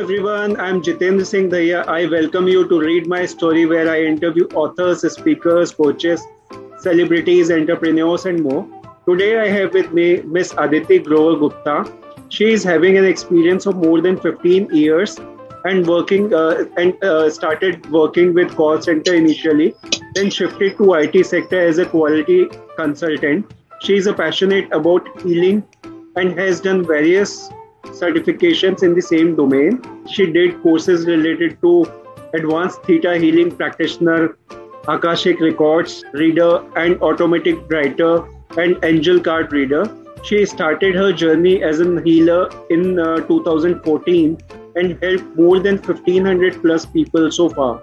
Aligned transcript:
everyone, 0.00 0.58
I'm 0.58 0.80
Jitendra 0.80 1.26
Singh 1.26 1.50
Daya. 1.50 1.86
I 1.86 2.06
welcome 2.06 2.48
you 2.48 2.66
to 2.68 2.80
Reed 2.80 3.06
My 3.06 3.26
Story 3.26 3.66
where 3.66 3.90
I 3.90 4.02
interview 4.02 4.46
authors, 4.54 5.02
speakers, 5.12 5.72
coaches, 5.72 6.22
celebrities, 6.78 7.50
entrepreneurs, 7.50 8.24
and 8.24 8.42
more. 8.42 8.66
Today 9.06 9.38
I 9.40 9.48
have 9.48 9.74
with 9.74 9.92
me 9.92 10.22
Miss 10.22 10.54
Aditi 10.56 11.00
Grover 11.00 11.38
Gupta. 11.40 11.92
She 12.30 12.50
is 12.50 12.64
having 12.64 12.96
an 12.96 13.04
experience 13.04 13.66
of 13.66 13.76
more 13.76 14.00
than 14.00 14.18
15 14.18 14.74
years 14.74 15.18
and 15.64 15.86
working 15.86 16.32
uh, 16.32 16.64
and 16.78 17.04
uh, 17.04 17.28
started 17.28 17.90
working 17.90 18.32
with 18.32 18.56
call 18.56 18.80
center 18.80 19.14
initially, 19.14 19.74
then 20.14 20.30
shifted 20.30 20.78
to 20.78 20.94
IT 20.94 21.26
sector 21.26 21.60
as 21.60 21.76
a 21.76 21.84
quality 21.84 22.48
consultant. 22.74 23.52
She 23.82 23.98
is 23.98 24.06
a 24.06 24.14
passionate 24.14 24.72
about 24.72 25.06
healing 25.20 25.62
and 26.16 26.38
has 26.38 26.58
done 26.62 26.86
various 26.86 27.50
certifications 27.84 28.82
in 28.82 28.94
the 28.94 29.02
same 29.02 29.36
domain. 29.36 29.82
She 30.10 30.26
did 30.26 30.62
courses 30.62 31.06
related 31.06 31.60
to 31.62 31.86
advanced 32.34 32.82
theta 32.84 33.18
healing 33.18 33.54
practitioner, 33.54 34.36
Akashic 34.88 35.40
records 35.40 36.04
reader, 36.12 36.64
and 36.76 37.00
automatic 37.02 37.70
writer 37.70 38.24
and 38.56 38.78
angel 38.84 39.20
card 39.20 39.52
reader. 39.52 39.84
She 40.22 40.44
started 40.46 40.94
her 40.94 41.12
journey 41.12 41.62
as 41.62 41.80
a 41.80 42.00
healer 42.02 42.50
in 42.68 42.98
uh, 42.98 43.20
2014 43.20 44.38
and 44.76 45.02
helped 45.02 45.36
more 45.36 45.58
than 45.58 45.76
1500 45.76 46.60
plus 46.62 46.86
people 46.86 47.30
so 47.30 47.48
far. 47.48 47.80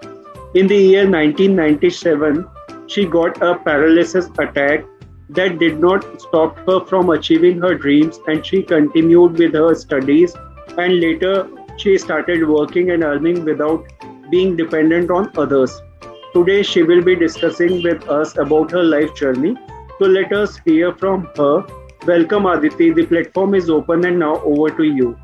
In 0.54 0.66
the 0.66 0.76
year 0.76 1.08
1997, 1.10 2.46
she 2.86 3.04
got 3.04 3.42
a 3.42 3.56
paralysis 3.56 4.30
attack 4.38 4.84
that 5.30 5.58
did 5.58 5.78
not 5.78 6.20
stop 6.20 6.58
her 6.66 6.80
from 6.86 7.10
achieving 7.10 7.60
her 7.60 7.74
dreams 7.74 8.18
and 8.26 8.44
she 8.44 8.62
continued 8.62 9.38
with 9.38 9.54
her 9.54 9.74
studies 9.74 10.34
and 10.78 11.00
later 11.00 11.48
she 11.76 11.98
started 11.98 12.48
working 12.48 12.90
and 12.90 13.04
earning 13.04 13.44
without 13.44 13.86
being 14.30 14.56
dependent 14.56 15.10
on 15.10 15.30
others. 15.36 15.80
Today 16.32 16.62
she 16.62 16.82
will 16.82 17.02
be 17.02 17.14
discussing 17.14 17.82
with 17.82 18.08
us 18.08 18.36
about 18.38 18.70
her 18.70 18.82
life 18.82 19.14
journey. 19.14 19.56
So 19.98 20.06
let 20.06 20.32
us 20.32 20.58
hear 20.64 20.94
from 20.94 21.28
her. 21.36 21.64
Welcome 22.06 22.46
Aditi. 22.46 22.90
The 22.92 23.06
platform 23.06 23.54
is 23.54 23.68
open 23.68 24.04
and 24.04 24.18
now 24.18 24.36
over 24.42 24.70
to 24.70 24.82
you. 24.82 25.18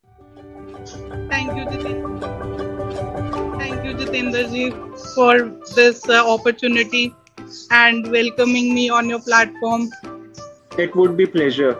Thank 1.30 1.56
you, 1.56 1.64
Jitendra. 1.64 3.58
Thank 3.58 3.84
you, 3.84 3.94
Jitendra 3.94 5.14
for 5.14 5.38
this 5.74 6.08
uh, 6.08 6.28
opportunity 6.28 7.14
and 7.70 8.10
welcoming 8.10 8.74
me 8.74 8.88
on 8.90 9.08
your 9.08 9.20
platform. 9.20 9.90
It 10.78 10.94
would 10.96 11.16
be 11.16 11.26
pleasure. 11.26 11.78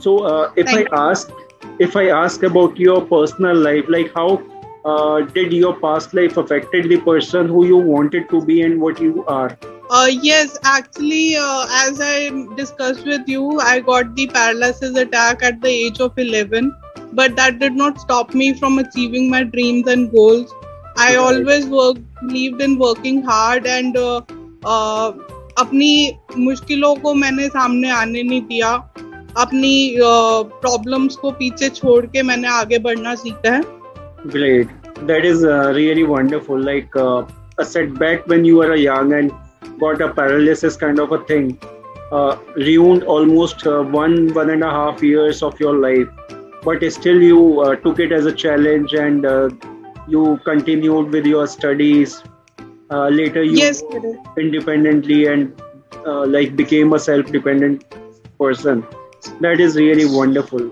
So, 0.00 0.18
uh, 0.24 0.52
if 0.56 0.66
Thank 0.66 0.92
I 0.92 1.10
ask, 1.10 1.30
if 1.78 1.96
I 1.96 2.08
ask 2.08 2.42
about 2.42 2.78
your 2.78 3.00
personal 3.02 3.56
life, 3.56 3.84
like 3.88 4.12
how 4.14 4.42
uh, 4.84 5.20
did 5.20 5.52
your 5.52 5.74
past 5.80 6.14
life 6.14 6.36
affected 6.36 6.88
the 6.88 6.98
person 6.98 7.48
who 7.48 7.66
you 7.66 7.76
wanted 7.76 8.28
to 8.30 8.44
be 8.44 8.62
and 8.62 8.80
what 8.80 9.00
you 9.00 9.24
are? 9.26 9.56
Uh, 9.90 10.08
yes, 10.10 10.58
actually, 10.64 11.36
uh, 11.36 11.66
as 11.70 12.00
I 12.00 12.30
discussed 12.56 13.04
with 13.04 13.28
you, 13.28 13.60
I 13.60 13.80
got 13.80 14.14
the 14.16 14.26
paralysis 14.26 14.96
attack 14.96 15.42
at 15.42 15.60
the 15.60 15.68
age 15.68 16.00
of 16.00 16.18
11, 16.18 16.74
but 17.12 17.36
that 17.36 17.58
did 17.58 17.74
not 17.74 18.00
stop 18.00 18.34
me 18.34 18.54
from 18.54 18.78
achieving 18.78 19.28
my 19.30 19.44
dreams 19.44 19.86
and 19.86 20.10
goals. 20.10 20.52
I 20.96 21.16
always 21.16 21.66
worked, 21.66 22.00
believed 22.26 22.60
in 22.60 22.78
working 22.78 23.22
hard 23.22 23.66
and 23.66 23.96
uh, 23.96 24.22
uh, 24.64 25.12
अपनी 25.58 26.18
मुश्किलों 26.38 26.94
को 26.96 27.14
मैंने 27.14 27.48
सामने 27.48 27.90
आने 27.90 28.22
नहीं 28.22 28.40
दिया। 28.42 28.72
अपनी 29.38 29.96
problems 30.00 31.16
को 31.16 31.30
पीछे 31.30 31.68
छोड़ 31.68 32.04
के 32.06 32.22
मैंने 32.22 32.48
आगे 32.48 32.78
बढ़ना 32.78 33.14
सीखा 33.14 33.52
है। 33.54 33.62
Great 34.26 34.68
that 35.06 35.24
is 35.24 35.46
really 35.76 36.02
wonderful 36.02 36.64
like 36.64 36.96
a 36.98 37.62
setback 37.64 38.24
when 38.28 38.46
you 38.46 38.60
are 38.62 38.70
a 38.70 38.76
young 38.78 39.12
and 39.12 39.30
got 39.80 40.02
a 40.02 40.06
paralysis 40.18 40.76
kind 40.76 41.00
of 41.00 41.14
a 41.14 41.18
thing 41.30 41.52
ruined 42.58 43.04
almost 43.10 43.66
one 43.66 44.16
one 44.36 44.50
and 44.50 44.64
a 44.64 44.70
half 44.70 45.04
years 45.04 45.42
of 45.42 45.62
your 45.62 45.80
life 45.80 46.26
but 46.66 46.84
still 46.92 47.22
you 47.22 47.64
took 47.84 48.00
it 48.00 48.12
as 48.12 48.26
a 48.26 48.34
challenge 48.44 48.94
and 48.94 49.26
you 50.10 50.36
continued 50.46 51.08
with 51.08 51.26
your 51.26 51.46
studies 51.46 52.16
Uh, 52.92 53.08
later, 53.08 53.42
you 53.42 53.56
yes 53.56 53.82
independently 54.36 55.26
and 55.26 55.62
uh, 56.06 56.26
like 56.26 56.56
became 56.56 56.92
a 56.92 56.98
self-dependent 56.98 57.84
person. 58.38 58.86
That 59.40 59.60
is 59.60 59.76
really 59.76 60.04
wonderful. 60.04 60.70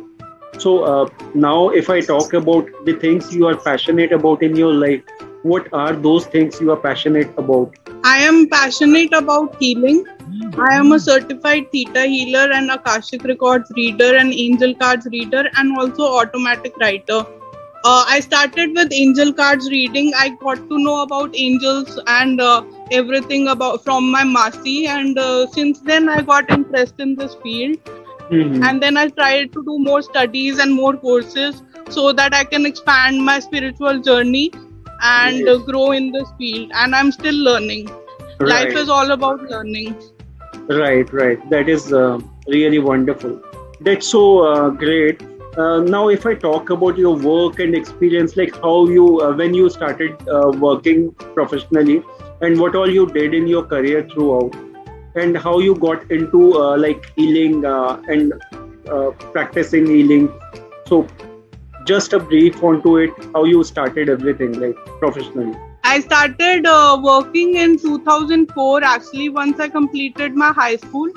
So 0.58 0.84
uh, 0.84 1.08
now, 1.34 1.70
if 1.70 1.88
I 1.88 2.00
talk 2.00 2.34
about 2.34 2.68
the 2.84 2.92
things 2.92 3.34
you 3.34 3.46
are 3.46 3.56
passionate 3.56 4.12
about 4.12 4.42
in 4.42 4.54
your 4.54 4.74
life, 4.74 5.02
what 5.42 5.68
are 5.72 5.94
those 5.94 6.26
things 6.26 6.60
you 6.60 6.70
are 6.72 6.76
passionate 6.76 7.32
about? 7.38 7.78
I 8.04 8.18
am 8.18 8.48
passionate 8.48 9.14
about 9.14 9.56
healing. 9.58 10.04
I 10.58 10.74
am 10.74 10.92
a 10.92 11.00
certified 11.00 11.72
Theta 11.72 12.04
healer 12.04 12.52
and 12.52 12.70
Akashic 12.70 13.24
Records 13.24 13.72
reader 13.76 14.16
and 14.16 14.34
Angel 14.34 14.74
Cards 14.74 15.06
reader 15.10 15.44
and 15.56 15.78
also 15.78 16.02
automatic 16.18 16.76
writer. 16.76 17.24
Uh, 17.84 18.04
I 18.06 18.20
started 18.20 18.74
with 18.74 18.92
Angel 18.92 19.32
Cards 19.32 19.70
reading. 19.70 20.12
I 20.16 20.30
got 20.42 20.56
to 20.68 20.78
know 20.78 21.02
about 21.02 21.34
angels 21.34 21.98
and 22.06 22.40
uh, 22.40 22.62
everything 22.90 23.48
about 23.48 23.82
from 23.84 24.10
my 24.10 24.22
Masi, 24.22 24.86
and 24.86 25.18
uh, 25.18 25.46
since 25.46 25.80
then 25.80 26.08
I 26.08 26.20
got 26.22 26.50
interest 26.50 26.94
in 26.98 27.14
this 27.16 27.34
field. 27.42 27.78
Mhm. 28.30 28.62
And 28.68 28.82
then 28.82 28.96
I 29.04 29.08
tried 29.20 29.52
to 29.54 29.64
do 29.70 29.78
more 29.86 30.02
studies 30.02 30.58
and 30.64 30.74
more 30.80 30.92
courses 31.06 31.62
so 31.98 32.12
that 32.20 32.34
I 32.34 32.44
can 32.44 32.66
expand 32.66 33.24
my 33.30 33.38
spiritual 33.48 34.00
journey 34.10 34.44
and 35.14 35.48
Yes. 35.48 35.62
grow 35.70 35.86
in 36.00 36.12
this 36.18 36.30
field. 36.38 36.70
And 36.82 36.94
I'm 36.94 37.10
still 37.18 37.40
learning. 37.50 37.90
Life 38.40 38.76
is 38.84 38.88
all 38.98 39.10
about 39.18 39.42
learning. 39.54 39.94
Right, 40.68 41.12
right. 41.12 41.50
That 41.50 41.68
is 41.68 41.92
uh, 41.92 42.18
really 42.48 42.78
wonderful. 42.78 43.40
That's 43.80 44.06
so 44.06 44.24
uh, 44.52 44.70
great. 44.70 45.22
Uh, 45.60 45.80
now, 45.80 46.08
if 46.08 46.24
I 46.24 46.34
talk 46.34 46.70
about 46.70 46.96
your 46.96 47.14
work 47.14 47.58
and 47.58 47.74
experience, 47.74 48.34
like 48.34 48.54
how 48.62 48.88
you, 48.88 49.20
uh, 49.20 49.32
when 49.34 49.52
you 49.52 49.68
started 49.68 50.28
uh, 50.28 50.52
working 50.66 51.12
professionally, 51.38 52.02
and 52.40 52.58
what 52.58 52.74
all 52.74 52.90
you 52.98 53.06
did 53.06 53.34
in 53.34 53.46
your 53.46 53.62
career 53.72 54.08
throughout, 54.12 54.54
and 55.16 55.36
how 55.36 55.58
you 55.58 55.74
got 55.74 56.10
into 56.10 56.40
uh, 56.58 56.78
like 56.78 57.08
healing 57.16 57.66
uh, 57.66 58.00
and 58.08 58.32
practicing 59.32 59.84
healing. 59.86 60.28
So, 60.86 61.06
just 61.84 62.14
a 62.14 62.20
brief 62.20 62.62
onto 62.62 62.96
it, 62.98 63.10
how 63.34 63.44
you 63.44 63.62
started 63.62 64.08
everything 64.08 64.54
like 64.60 64.76
professionally. 65.02 65.58
I 65.84 66.00
started 66.00 66.70
working 67.02 67.56
in 67.56 67.78
2004 67.78 68.84
actually 68.84 69.28
once 69.28 69.60
I 69.60 69.68
completed 69.68 70.34
my 70.34 70.52
high 70.52 70.76
school 70.76 71.10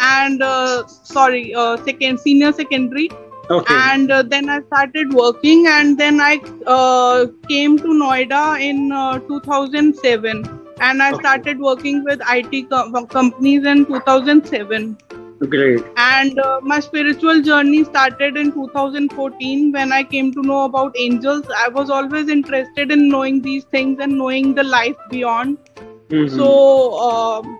and 0.00 0.42
sorry 0.88 1.54
second 1.86 2.20
senior 2.20 2.52
secondary 2.52 3.08
Okay. 3.50 3.74
and 3.74 4.10
uh, 4.10 4.22
then 4.22 4.48
I 4.48 4.60
started 4.62 5.12
working 5.12 5.66
and 5.66 5.98
then 5.98 6.20
I 6.20 6.38
uh, 6.66 7.26
came 7.48 7.78
to 7.78 7.88
Noida 8.02 8.60
in 8.60 8.92
uh, 8.92 9.18
2007 9.20 10.44
and 10.80 11.02
I 11.02 11.12
Okay. 11.12 11.20
started 11.20 11.58
working 11.58 12.04
with 12.04 12.20
IT 12.28 12.68
com- 12.70 13.06
companies 13.06 13.64
in 13.64 13.86
2007 13.86 14.96
Great. 15.48 15.82
and 15.96 16.38
uh, 16.38 16.60
my 16.62 16.78
spiritual 16.80 17.40
journey 17.42 17.84
started 17.84 18.36
in 18.36 18.52
2014 18.52 19.72
when 19.72 19.92
I 19.92 20.02
came 20.04 20.32
to 20.34 20.42
know 20.42 20.64
about 20.64 20.94
angels 20.98 21.44
I 21.56 21.68
was 21.68 21.90
always 21.90 22.28
interested 22.28 22.90
in 22.90 23.08
knowing 23.08 23.40
these 23.42 23.64
things 23.64 23.98
and 24.00 24.18
knowing 24.18 24.54
the 24.54 24.64
life 24.64 24.96
beyond 25.10 25.58
Mhm. 26.10 26.30
so 26.36 26.46
um, 27.08 27.58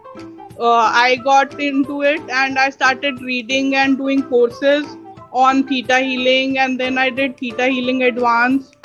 uh, 0.59 0.91
I 1.07 1.17
got 1.25 1.59
into 1.61 2.03
it 2.03 2.21
and 2.29 2.59
I 2.59 2.71
started 2.71 3.21
reading 3.23 3.75
and 3.77 3.97
doing 3.97 4.23
courses 4.23 4.97
on 5.33 5.67
theta 5.67 5.99
healing 5.99 6.59
and 6.59 6.79
then 6.81 6.99
I 6.99 7.11
did 7.11 7.37
theta 7.37 7.67
healing 7.67 8.03
advanced 8.05 8.77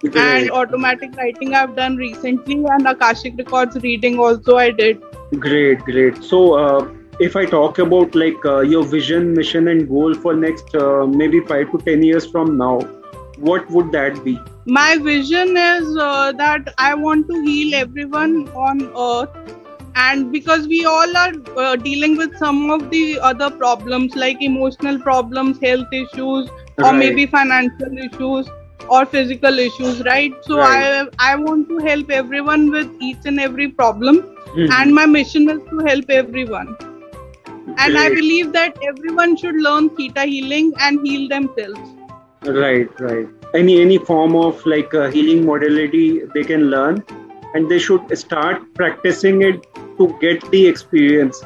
Great. 0.00 0.16
and 0.16 0.50
automatic 0.50 1.16
writing 1.16 1.54
I've 1.54 1.74
done 1.76 1.96
recently 1.96 2.62
and 2.68 2.86
Akashic 2.86 3.34
records 3.38 3.76
reading 3.82 4.18
also 4.18 4.56
I 4.56 4.70
did 4.70 5.02
Great, 5.40 5.78
great. 5.80 6.22
So, 6.22 6.54
uh, 6.54 6.88
if 7.18 7.34
I 7.36 7.44
talk 7.44 7.78
about 7.78 8.14
like 8.14 8.44
uh, 8.44 8.60
your 8.60 8.84
vision, 8.84 9.32
mission, 9.34 9.68
and 9.68 9.88
goal 9.88 10.14
for 10.14 10.34
next 10.34 10.74
uh, 10.74 11.06
maybe 11.06 11.40
five 11.40 11.70
to 11.72 11.78
ten 11.78 12.02
years 12.02 12.26
from 12.26 12.56
now, 12.56 12.80
what 13.38 13.68
would 13.70 13.90
that 13.92 14.22
be? 14.24 14.38
my 14.66 14.96
vision 14.98 15.56
is 15.56 15.96
uh, 15.98 16.32
that 16.32 16.72
I 16.78 16.94
want 16.94 17.28
to 17.28 17.40
heal 17.42 17.74
everyone 17.74 18.48
on 18.50 18.80
earth 18.96 19.54
and 19.96 20.30
because 20.32 20.66
we 20.68 20.84
all 20.84 21.16
are 21.16 21.32
uh, 21.56 21.76
dealing 21.76 22.16
with 22.16 22.36
some 22.36 22.70
of 22.70 22.90
the 22.90 23.18
other 23.20 23.50
problems 23.50 24.14
like 24.14 24.42
emotional 24.42 24.98
problems 25.00 25.58
health 25.60 25.92
issues 25.92 26.48
or 26.82 26.92
maybe 26.92 27.26
financial 27.26 27.98
issues 28.06 28.48
or 28.88 29.04
physical 29.06 29.58
issues 29.58 30.02
right? 30.04 30.32
So 30.42 30.60
Right. 30.60 30.88
i 31.20 31.32
i 31.32 31.36
want 31.36 31.68
to 31.68 31.78
help 31.88 32.10
everyone 32.10 32.70
with 32.70 32.88
each 33.10 33.30
and 33.32 33.40
every 33.48 33.68
problem. 33.82 34.22
Mhm. 34.56 34.70
and 34.74 34.94
my 34.96 35.04
mission 35.12 35.48
is 35.52 35.60
to 35.70 35.78
help 35.86 36.10
everyone. 36.16 36.68
And 37.84 37.98
i 38.02 38.08
believe 38.18 38.52
that 38.52 38.76
everyone 38.90 39.36
should 39.42 39.56
learn 39.66 39.88
theta 39.98 40.24
healing 40.32 40.72
and 40.86 41.00
heal 41.06 41.28
themselves. 41.28 41.90
Right, 42.46 42.88
right. 43.00 43.26
any 43.54 43.80
any 43.80 43.98
form 43.98 44.34
of 44.36 44.64
like 44.66 44.92
a 44.94 45.10
healing 45.10 45.44
modality 45.46 46.22
they 46.34 46.42
can 46.44 46.70
learn 46.74 47.02
and 47.54 47.68
they 47.70 47.78
should 47.78 48.16
start 48.18 48.62
practicing 48.74 49.42
it 49.42 49.62
to 49.98 50.08
get 50.20 50.50
the 50.50 50.66
experience. 50.66 51.42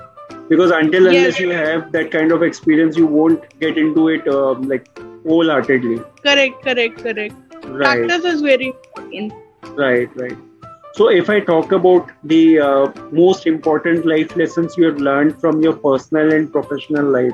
Because 0.48 0.70
until 0.70 1.04
Yes. 1.04 1.16
unless 1.16 1.40
you 1.40 1.50
have 1.50 1.92
that 1.92 2.10
kind 2.10 2.32
of 2.32 2.42
experience 2.42 2.96
you 2.96 3.06
won't 3.06 3.44
get 3.60 3.76
into 3.78 4.08
it 4.08 4.26
uh, 4.26 4.52
like 4.72 4.88
wholeheartedly. 5.26 5.98
Correct 6.26 6.62
correct 6.64 7.02
correct. 7.02 7.34
Right. 7.66 8.06
Practice 8.06 8.24
is 8.34 8.40
very 8.40 8.72
important. 8.74 9.32
Right 9.76 10.16
right. 10.16 10.36
So 10.94 11.08
if 11.16 11.28
i 11.30 11.40
talk 11.48 11.72
about 11.72 12.08
the 12.32 12.58
uh, 12.68 12.86
most 13.18 13.46
important 13.46 14.06
life 14.12 14.34
lessons 14.42 14.76
you 14.78 14.86
have 14.86 14.98
learned 15.08 15.38
from 15.40 15.62
your 15.62 15.74
personal 15.84 16.32
and 16.38 16.50
professional 16.52 17.12
life 17.18 17.32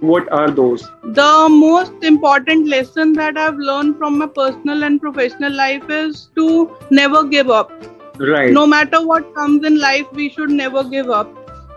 what 0.00 0.30
are 0.32 0.50
those? 0.50 0.82
The 1.04 1.48
most 1.50 1.92
important 2.10 2.68
lesson 2.68 3.12
that 3.14 3.38
i've 3.38 3.58
learned 3.70 3.96
from 3.98 4.18
my 4.18 4.26
personal 4.26 4.84
and 4.84 5.00
professional 5.00 5.52
life 5.52 5.90
is 5.90 6.28
to 6.36 6.46
never 6.90 7.24
give 7.24 7.50
up 7.50 7.70
right 8.18 8.58
no 8.58 8.66
matter 8.66 9.00
what 9.06 9.32
comes 9.34 9.64
in 9.66 9.78
life 9.80 10.06
we 10.12 10.28
should 10.30 10.50
never 10.50 10.82
give 10.96 11.10
up 11.10 11.30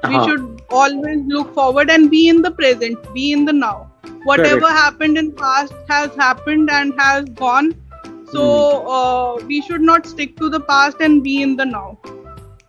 we 0.07 0.19
Uh-huh. 0.19 0.25
should 0.25 0.44
always 0.81 1.21
look 1.36 1.53
forward 1.53 1.89
and 1.89 2.09
be 2.12 2.27
in 2.33 2.41
the 2.41 2.51
present 2.59 3.00
be 3.13 3.31
in 3.31 3.45
the 3.45 3.53
now 3.53 3.75
whatever 4.24 4.68
Correct. 4.68 4.80
happened 4.81 5.18
in 5.18 5.31
past 5.41 5.74
has 5.89 6.15
happened 6.15 6.69
and 6.80 6.94
has 7.00 7.25
gone 7.44 7.74
so 8.33 8.44
Hmm. 8.44 8.63
uh, 8.97 9.36
we 9.51 9.62
should 9.62 9.81
not 9.91 10.06
stick 10.13 10.38
to 10.38 10.50
the 10.50 10.59
past 10.74 11.01
and 11.09 11.24
be 11.24 11.41
in 11.41 11.56
the 11.56 11.65
now 11.65 11.88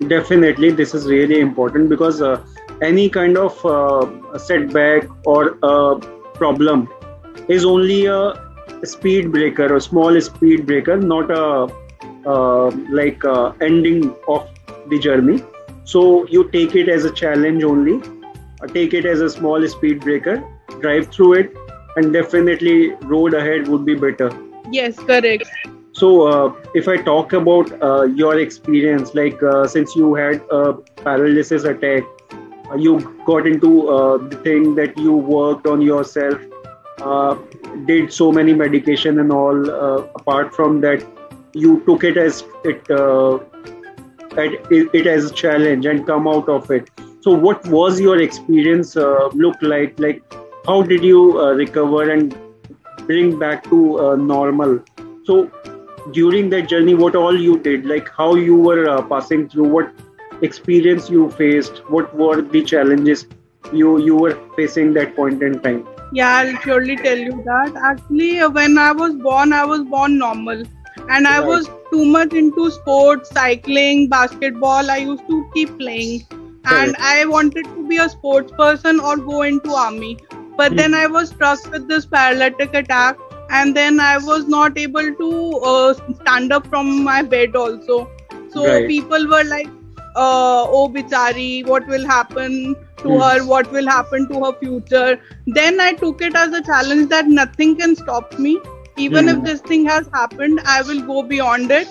definitely 0.09 0.71
this 0.71 0.95
is 0.95 1.07
really 1.09 1.41
important 1.41 1.89
because 1.89 2.21
uh, 2.23 2.41
any 2.83 3.09
kind 3.09 3.37
of 3.37 3.65
uh, 3.65 4.39
setback 4.39 5.05
or 5.27 5.57
problem 6.35 6.89
is 7.49 7.65
only 7.65 8.07
a 8.07 8.35
speed 8.85 9.31
breaker 9.33 9.75
or 9.75 9.81
small 9.81 10.21
speed 10.21 10.67
breaker 10.67 10.97
not 10.97 11.31
a 11.31 11.69
like 12.25 13.25
uh, 13.25 13.53
ending 13.61 14.15
of 14.29 14.49
the 14.89 14.99
journey 14.99 15.43
so 15.85 16.27
you 16.27 16.49
take 16.51 16.75
it 16.75 16.89
as 16.89 17.05
a 17.05 17.11
challenge 17.11 17.65
only 17.65 17.97
uh, 18.63 18.67
take 18.67 18.95
it 18.95 19.07
as 19.07 19.21
a 19.21 19.31
small 19.31 19.67
speed 19.69 20.01
breaker 20.01 20.43
drive 20.81 21.09
through 21.09 21.35
it 21.35 21.53
and 21.97 22.13
definitely 22.13 22.91
road 23.15 23.35
ahead 23.35 23.69
would 23.69 23.85
be 23.85 23.95
better 23.95 24.31
yes 24.71 24.99
correct 24.99 25.51
so, 25.93 26.27
uh, 26.29 26.55
if 26.75 26.89
I 26.89 26.97
talk 26.97 27.33
about 27.33 27.71
uh, 27.83 28.05
your 28.05 28.39
experience, 28.39 29.15
like 29.15 29.43
uh, 29.43 29.67
since 29.67 29.95
you 29.97 30.15
had 30.15 30.41
a 30.51 30.73
paralysis 30.73 31.65
attack, 31.65 32.05
uh, 32.71 32.77
you 32.77 33.19
got 33.27 33.47
into 33.47 33.89
uh, 33.89 34.17
the 34.17 34.37
thing 34.37 34.75
that 34.77 34.97
you 34.97 35.13
worked 35.13 35.67
on 35.67 35.83
yourself, 35.83 36.41
uh, 37.03 37.37
did 37.87 38.13
so 38.13 38.31
many 38.31 38.55
medication 38.55 39.19
and 39.19 39.33
all. 39.33 39.71
Uh, 39.71 40.07
apart 40.15 40.55
from 40.55 40.81
that, 40.81 41.05
you 41.55 41.83
took 41.87 42.05
it 42.05 42.17
as 42.17 42.45
it, 42.65 42.91
uh, 42.91 43.39
it, 44.37 44.95
it 44.95 45.07
as 45.07 45.31
a 45.31 45.35
challenge 45.35 45.87
and 45.87 46.07
come 46.07 46.29
out 46.29 46.49
of 46.49 46.71
it. 46.71 46.91
So, 47.21 47.33
what 47.33 47.67
was 47.67 48.01
your 48.01 48.21
experience 48.21 48.97
uh, 48.97 49.29
look 49.35 49.57
like? 49.61 49.99
Like, 49.99 50.23
how 50.67 50.83
did 50.83 51.05
you 51.05 51.39
uh, 51.41 51.53
recover 51.53 52.11
and 52.11 52.37
bring 53.07 53.39
back 53.39 53.65
to 53.65 54.01
uh, 54.01 54.17
normal? 54.17 54.81
So, 55.25 55.51
during 56.13 56.51
that 56.51 56.69
journey 56.69 56.95
what 56.95 57.15
all 57.15 57.39
you 57.39 57.59
did 57.59 57.85
like 57.85 58.09
how 58.17 58.35
you 58.35 58.57
were 58.57 58.89
uh, 58.89 59.03
passing 59.03 59.49
through 59.49 59.69
what 59.69 59.93
experience 60.43 61.11
you 61.11 61.31
faced 61.31 61.79
what 61.91 62.15
were 62.17 62.41
the 62.41 62.63
challenges 62.63 63.27
you 63.73 63.99
you 63.99 64.17
were 64.17 64.37
facing 64.57 64.93
that 64.95 65.15
point 65.15 65.43
in 65.43 65.61
time 65.61 65.87
yeah 66.13 66.37
i'll 66.37 66.57
surely 66.63 66.97
tell 66.97 67.19
you 67.19 67.43
that 67.45 67.77
actually 67.91 68.39
when 68.59 68.79
i 68.79 68.91
was 68.93 69.15
born 69.17 69.53
i 69.53 69.65
was 69.65 69.83
born 69.83 70.17
normal 70.19 70.63
and 71.17 71.27
i 71.29 71.41
was 71.41 71.69
too 71.93 72.05
much 72.15 72.33
into 72.41 72.71
sports 72.71 73.31
cycling 73.31 74.09
basketball. 74.09 74.91
I 74.91 74.99
used 74.99 75.27
to 75.29 75.45
keep 75.55 75.79
playing. 75.79 76.23
And 76.75 76.97
i 77.09 77.25
wanted 77.27 77.67
to 77.77 77.87
be 77.89 77.97
a 77.99 78.09
sports 78.09 78.53
person 78.59 79.01
or 79.01 79.17
go 79.17 79.43
into 79.43 79.73
army. 79.73 80.19
But 80.57 80.77
then 80.77 80.95
Hmm. 80.95 80.95
i 80.95 81.07
was 81.07 81.31
struck 81.31 81.61
with 81.73 81.89
this 81.89 82.07
paralytic 82.07 82.75
attack. 82.75 83.17
And 83.51 83.77
then 83.77 84.01
i 84.01 84.19
was 84.19 84.47
not 84.49 84.79
able 84.79 85.13
to 85.23 85.31
uh, 85.73 85.95
stand 86.23 86.53
up 86.53 86.69
from 86.69 87.03
my 87.05 87.23
bed 87.23 87.57
also. 87.57 88.09
So 88.49 88.67
Right. 88.67 88.93
people 88.93 89.29
were 89.35 89.45
like 89.45 89.69
uh, 90.17 90.65
oh 90.79 90.89
bichari 90.95 91.65
what 91.67 91.87
will 91.87 92.07
happen 92.07 92.75
to 93.05 93.19
Hmm. 93.19 93.21
her? 93.21 93.45
What 93.45 93.71
will 93.73 93.89
happen 93.89 94.29
to 94.29 94.45
her 94.45 94.53
future? 94.63 95.19
Then 95.47 95.81
i 95.81 95.93
took 95.93 96.21
it 96.23 96.37
as 96.37 96.53
a 96.53 96.63
challenge 96.63 97.09
that 97.11 97.27
nothing 97.29 97.77
can 97.77 97.97
stop 97.97 98.39
me 98.39 98.59
even 99.07 99.29
Hmm. 99.29 99.35
if 99.35 99.43
this 99.49 99.61
thing 99.71 99.85
has 99.93 100.09
happened 100.15 100.61
i 100.75 100.83
will 100.91 101.03
go 101.13 101.23
beyond 101.33 101.71
it 101.79 101.89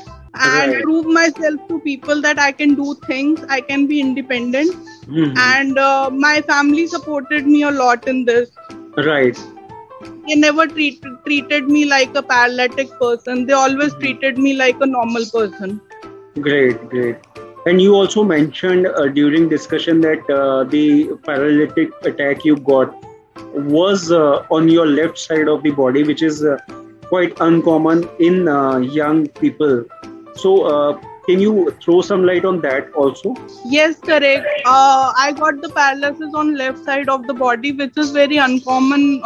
and 0.51 0.75
Right. 0.75 0.83
prove 0.85 1.05
myself 1.19 1.59
to 1.69 1.79
people 1.87 2.21
that 2.27 2.39
i 2.47 2.51
can 2.61 2.75
do 2.81 2.95
things 3.07 3.43
i 3.49 3.61
can 3.61 3.87
be 3.93 3.99
independent. 4.01 4.75
Mhm. 5.07 5.55
and 5.55 5.77
uh, 5.79 6.09
my 6.11 6.41
family 6.41 6.85
supported 6.87 7.45
me 7.47 7.61
a 7.63 7.71
lot 7.71 8.07
in 8.07 8.25
this. 8.25 8.49
Right. 8.97 9.37
They 10.27 10.35
never 10.35 10.67
treat, 10.67 11.01
treated 11.25 11.67
me 11.67 11.85
like 11.85 12.15
a 12.15 12.21
paralytic 12.23 12.97
person. 12.99 13.45
They 13.45 13.53
always 13.53 13.93
treated 13.95 14.37
me 14.37 14.53
like 14.55 14.77
a 14.81 14.85
normal 14.87 15.25
person. 15.33 15.81
Great 16.41 16.87
great. 16.89 17.17
And 17.65 17.81
you 17.81 17.93
also 17.95 18.23
mentioned 18.23 18.87
uh, 18.87 19.07
during 19.07 19.49
discussion 19.49 20.01
that 20.01 20.29
uh, 20.29 20.63
the 20.63 21.09
paralytic 21.25 21.89
attack 22.05 22.43
you 22.45 22.57
got 22.57 22.93
was 23.53 24.11
uh, 24.11 24.43
on 24.49 24.67
your 24.69 24.85
left 24.87 25.17
side 25.17 25.47
of 25.47 25.63
the 25.63 25.71
body 25.71 26.03
which 26.03 26.21
is 26.23 26.43
uh, 26.43 26.57
quite 27.09 27.37
uncommon 27.41 28.07
in 28.19 28.47
uh, 28.47 28.77
young 28.77 29.27
people 29.27 29.83
so 30.35 30.63
uh, 30.63 30.99
can 31.25 31.39
you 31.39 31.71
throw 31.83 32.01
some 32.01 32.23
light 32.23 32.45
on 32.45 32.59
that 32.61 32.91
also 32.93 33.35
Yes, 33.65 33.99
correct. 33.99 34.47
Uh, 34.65 35.13
I 35.15 35.33
got 35.33 35.61
the 35.61 35.69
paralysis 35.69 36.33
on 36.33 36.55
left 36.55 36.83
side 36.83 37.09
of 37.09 37.27
the 37.27 37.33
body, 37.33 37.71
which 37.71 37.97
is 37.97 38.11
very 38.11 38.37
uncommon 38.37 39.21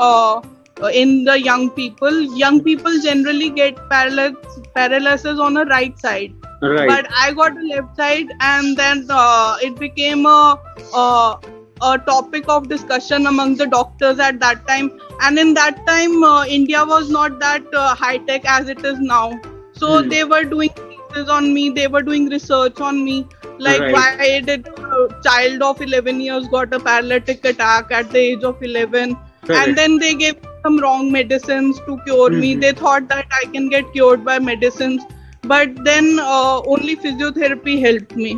in 0.94 1.24
the 1.24 1.40
young 1.40 1.70
people. 1.70 2.22
Young 2.38 2.62
people 2.64 3.00
generally 3.02 3.50
get 3.50 3.78
paralysis 3.90 4.60
paralysis 4.76 5.40
on 5.40 5.54
the 5.54 5.66
right 5.66 5.98
side, 6.00 6.34
right 6.62 6.88
but 6.88 7.08
I 7.16 7.32
got 7.34 7.56
the 7.56 7.62
left 7.62 7.96
side, 7.96 8.28
and 8.42 8.76
then 8.76 9.06
uh, 9.10 9.58
it 9.62 9.80
became 9.80 10.26
a, 10.26 10.60
a 10.94 11.40
a 11.82 11.98
topic 11.98 12.46
of 12.48 12.68
discussion 12.70 13.26
among 13.28 13.56
the 13.56 13.68
doctors 13.68 14.20
at 14.20 14.40
that 14.40 14.68
time. 14.68 14.92
And 15.22 15.38
in 15.40 15.54
that 15.56 15.86
time, 15.88 16.24
uh, 16.24 16.46
India 16.46 16.84
was 16.86 17.10
not 17.10 17.40
that 17.40 17.64
uh, 17.74 17.96
high 17.96 18.18
tech 18.18 18.44
as 18.46 18.70
it 18.70 18.84
is 18.84 19.00
now. 19.00 19.40
So 19.74 20.02
Hmm. 20.02 20.10
they 20.10 20.24
were 20.24 20.44
doing 20.44 20.70
thesis 20.88 21.30
on 21.30 21.54
me. 21.54 21.70
They 21.70 21.88
were 21.88 22.02
doing 22.04 22.30
research 22.30 22.80
on 22.82 23.04
me 23.04 23.28
like 23.60 23.80
Right. 23.80 23.94
why 23.94 24.42
did 24.46 24.68
a 24.68 25.08
child 25.24 25.62
of 25.62 25.82
11 25.82 26.20
years 26.22 26.48
got 26.48 26.74
a 26.74 26.80
paralytic 26.80 27.46
attack 27.46 27.92
at 27.92 28.12
the 28.12 28.20
age 28.20 28.44
of 28.44 28.62
11 28.62 29.16
Correct. 29.46 29.64
and 29.64 29.78
then 29.78 29.98
they 30.00 30.14
gave 30.16 30.36
some 30.64 30.80
wrong 30.80 31.12
medicines 31.12 31.80
to 31.88 31.98
cure 32.06 32.32
me 32.44 32.54
Mhm. 32.54 32.62
they 32.64 32.72
thought 32.74 33.08
that 33.10 33.28
i 33.42 33.46
can 33.54 33.70
get 33.70 33.92
cured 33.94 34.24
by 34.26 34.38
medicines 34.40 35.04
but 35.44 35.76
then 35.90 36.20
uh, 36.20 36.62
only 36.76 36.96
physiotherapy 36.96 37.80
helped 37.88 38.16
me 38.16 38.34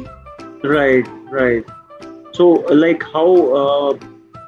right 0.63 1.07
right 1.31 1.65
so 2.35 2.47
like 2.85 3.03
how 3.13 3.29
uh, 3.61 3.97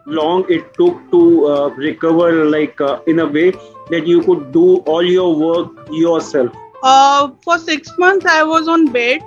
long 0.06 0.46
it 0.50 0.74
took 0.74 1.00
to 1.12 1.48
uh, 1.48 1.70
recover 1.70 2.46
like 2.46 2.80
uh, 2.82 3.00
in 3.08 3.20
a 3.20 3.26
way 3.26 3.52
that 3.90 4.06
you 4.06 4.22
could 4.24 4.52
do 4.52 4.78
all 4.94 5.04
your 5.04 5.36
work 5.36 5.88
yourself? 5.92 6.52
Uh, 6.84 7.30
for 7.44 7.58
6 7.58 7.98
months 7.98 8.26
i 8.26 8.44
was 8.44 8.68
on 8.68 8.86
bed 8.92 9.22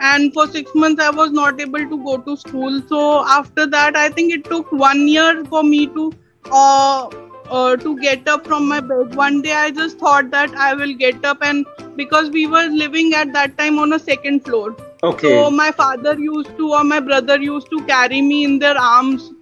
and 0.00 0.32
for 0.34 0.46
6 0.46 0.70
months 0.74 1.02
i 1.02 1.10
was 1.10 1.32
not 1.32 1.60
able 1.60 1.88
to 1.94 1.98
go 2.04 2.16
to 2.18 2.36
school. 2.36 2.80
So 2.88 3.24
after 3.26 3.66
that 3.66 3.96
i 3.96 4.08
think 4.08 4.32
it 4.32 4.44
took 4.44 4.72
1 4.72 5.08
year 5.08 5.44
for 5.46 5.62
me 5.62 5.86
to 5.98 6.12
uh, 6.50 7.08
uh, 7.50 7.76
to 7.76 7.98
get 8.00 8.28
up 8.28 8.46
from 8.46 8.68
my 8.68 8.80
bed. 8.80 9.14
One 9.14 9.42
day 9.42 9.52
i 9.52 9.70
just 9.70 9.98
thought 9.98 10.30
that 10.30 10.54
i 10.68 10.72
will 10.74 10.94
get 10.94 11.24
up 11.24 11.42
and 11.42 11.66
because 11.96 12.30
we 12.30 12.46
were 12.46 12.66
living 12.84 13.12
at 13.14 13.32
that 13.32 13.58
time 13.58 13.78
on 13.78 13.92
a 13.92 13.98
second 13.98 14.44
floor 14.44 14.74
okay. 15.02 15.28
So 15.28 15.50
my 15.50 15.70
father 15.70 16.18
used 16.18 16.56
to 16.56 16.72
or 16.72 16.84
my 16.84 17.00
brother 17.00 17.40
used 17.40 17.70
to 17.70 17.84
carry 17.86 18.22
me 18.22 18.44
in 18.44 18.58
their 18.58 18.76
arms 18.76 19.32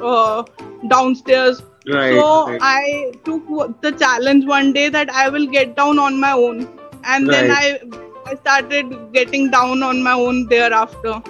uh, 0.00 0.44
downstairs. 0.88 1.62
Right, 1.88 2.18
so 2.18 2.48
right. 2.48 2.60
I 2.60 3.12
took 3.24 3.80
the 3.80 3.92
challenge 3.92 4.44
one 4.44 4.72
day 4.72 4.88
that 4.88 5.08
I 5.08 5.28
will 5.28 5.46
get 5.46 5.76
down 5.76 6.00
on 6.00 6.18
my 6.18 6.32
own, 6.32 6.68
and 7.04 7.28
then 7.28 7.50
I 7.52 7.78
I 8.26 8.34
started 8.34 9.12
getting 9.12 9.50
down 9.50 9.84
on 9.84 10.02
my 10.02 10.12
own 10.12 10.48
thereafter. 10.48 11.22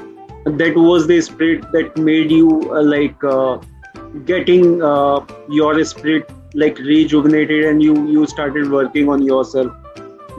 that 0.46 0.76
was 0.76 1.06
the 1.06 1.20
spirit 1.20 1.70
that 1.72 1.96
made 1.98 2.30
you 2.30 2.50
uh, 2.72 2.82
like 2.82 3.22
uh, 3.24 3.58
getting 4.24 4.82
uh, 4.82 5.20
your 5.48 5.84
spirit 5.84 6.30
like 6.54 6.78
rejuvenated 6.78 7.64
and 7.64 7.82
you 7.82 8.06
you 8.08 8.26
started 8.26 8.70
working 8.70 9.08
on 9.08 9.22
yourself 9.22 9.72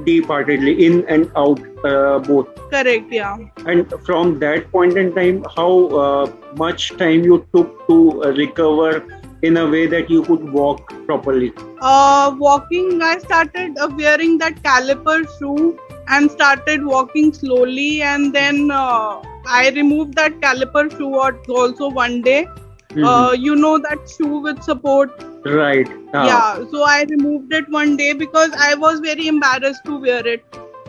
deep-heartedly 0.05 0.85
in 0.85 1.05
and 1.07 1.31
out 1.35 1.59
uh, 1.85 2.19
both 2.19 2.47
Correct, 2.69 3.11
yeah. 3.11 3.37
and 3.65 3.93
from 4.05 4.39
that 4.39 4.71
point 4.71 4.97
in 4.97 5.13
time 5.13 5.45
how 5.55 5.87
uh, 5.87 6.31
much 6.55 6.95
time 6.97 7.23
you 7.23 7.45
took 7.53 7.87
to 7.87 8.23
uh, 8.23 8.31
recover 8.31 9.05
in 9.41 9.57
a 9.57 9.67
way 9.67 9.85
that 9.85 10.09
you 10.09 10.23
could 10.23 10.51
walk 10.51 10.93
properly? 11.05 11.53
Uh, 11.79 12.35
walking, 12.37 13.01
I 13.01 13.19
started 13.19 13.77
uh, 13.77 13.89
wearing 13.95 14.37
that 14.39 14.63
caliper 14.63 15.27
shoe 15.37 15.79
and 16.07 16.31
started 16.31 16.85
walking 16.85 17.33
slowly, 17.33 18.01
and 18.01 18.33
then 18.33 18.71
uh, 18.71 19.21
I 19.45 19.71
removed 19.75 20.15
that 20.15 20.39
caliper 20.39 20.89
shoe 20.97 21.19
also 21.19 21.89
one 21.89 22.21
day. 22.21 22.47
Mm-hmm. 22.89 23.03
Uh, 23.03 23.31
you 23.33 23.55
know 23.55 23.77
that 23.77 24.09
shoe 24.09 24.39
with 24.39 24.63
support. 24.63 25.11
Right. 25.53 25.87
Ah. 26.13 26.25
Yeah. 26.25 26.65
So 26.71 26.83
I 26.83 27.03
removed 27.09 27.53
it 27.53 27.69
one 27.69 27.97
day 27.97 28.13
because 28.13 28.51
I 28.57 28.75
was 28.75 28.99
very 28.99 29.27
embarrassed 29.27 29.83
to 29.85 29.99
wear 29.99 30.25
it. 30.27 30.43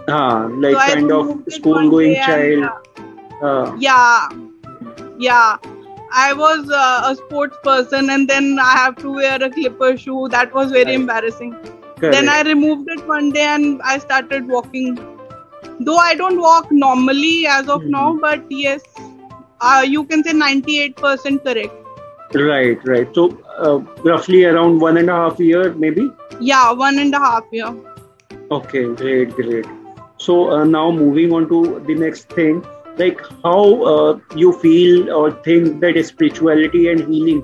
Ah, 0.09 0.47
like 0.47 0.75
so 0.75 0.95
kind 0.95 1.13
of 1.13 1.53
school 1.53 1.91
going 1.91 2.15
child. 2.15 2.71
And, 2.99 3.43
uh, 3.43 3.77
yeah. 3.79 4.29
Yeah. 5.19 5.57
I 6.11 6.33
was 6.33 6.71
uh, 6.71 7.03
a 7.13 7.17
sports 7.17 7.57
person 7.63 8.09
and 8.11 8.29
then 8.29 8.59
I 8.59 8.73
have 8.73 8.97
to 8.97 9.13
wear 9.13 9.35
a 9.37 9.51
caliper 9.51 9.99
shoe. 9.99 10.29
That 10.29 10.55
was 10.55 10.73
very 10.73 10.87
right. 10.87 10.95
embarrassing. 10.95 11.53
Correct. 11.53 12.15
Then 12.15 12.29
I 12.29 12.43
removed 12.43 12.89
it 12.89 13.07
one 13.07 13.31
day 13.31 13.43
and 13.43 13.83
I 13.83 13.99
started 13.99 14.49
walking. 14.49 14.95
Though 15.81 15.97
I 15.97 16.15
don't 16.15 16.41
walk 16.41 16.73
normally 16.73 17.47
as 17.47 17.69
of 17.69 17.83
mm-hmm. 17.83 17.91
now, 17.91 18.19
but 18.21 18.45
yes, 18.51 18.83
uh, 19.61 19.85
you 19.87 20.05
can 20.05 20.25
say 20.25 20.33
98% 20.33 21.45
correct. 21.45 21.75
Right, 22.35 22.79
right. 22.87 23.15
So 23.15 23.39
uh, 23.59 23.79
roughly 24.05 24.45
around 24.45 24.81
one 24.81 24.97
and 24.97 25.11
a 25.11 25.15
half 25.15 25.39
year, 25.41 25.75
maybe. 25.75 26.11
Yeah, 26.41 26.73
one 26.73 26.99
and 26.99 27.15
a 27.15 27.19
half 27.19 27.45
year. 27.53 27.75
Okay, 28.51 28.85
great, 28.95 29.31
great. 29.33 29.67
So 30.17 30.51
uh, 30.51 30.65
now 30.65 30.91
moving 30.91 31.33
on 31.33 31.49
to 31.49 31.83
the 31.87 31.95
next 31.95 32.29
thing 32.31 32.65
like 32.99 33.21
how 33.45 33.83
uh, 33.85 34.19
you 34.35 34.53
feel 34.61 35.11
or 35.13 35.31
think 35.43 35.81
that 35.81 36.05
spirituality 36.05 36.89
and 36.89 37.01
healing 37.01 37.43